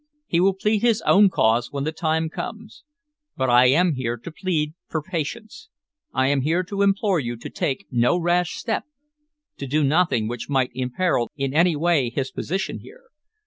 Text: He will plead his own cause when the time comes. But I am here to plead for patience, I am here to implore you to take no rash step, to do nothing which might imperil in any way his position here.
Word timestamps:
He 0.25 0.39
will 0.39 0.55
plead 0.55 0.81
his 0.81 1.03
own 1.03 1.29
cause 1.29 1.71
when 1.71 1.83
the 1.83 1.91
time 1.91 2.27
comes. 2.27 2.83
But 3.37 3.51
I 3.51 3.67
am 3.67 3.93
here 3.93 4.17
to 4.17 4.31
plead 4.31 4.73
for 4.87 4.99
patience, 5.03 5.69
I 6.11 6.25
am 6.29 6.41
here 6.41 6.63
to 6.63 6.81
implore 6.81 7.19
you 7.19 7.35
to 7.37 7.51
take 7.51 7.85
no 7.91 8.17
rash 8.17 8.55
step, 8.57 8.85
to 9.57 9.67
do 9.67 9.83
nothing 9.83 10.27
which 10.27 10.49
might 10.49 10.71
imperil 10.73 11.29
in 11.35 11.53
any 11.53 11.75
way 11.75 12.09
his 12.09 12.31
position 12.31 12.79
here. 12.79 13.11